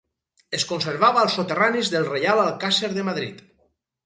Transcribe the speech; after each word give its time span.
Es 0.59 0.63
conservava 0.69 1.21
als 1.23 1.35
soterranis 1.39 1.93
del 1.97 2.09
Reial 2.09 2.43
Alcàsser 2.47 2.91
de 2.97 3.05
Madrid. 3.13 3.47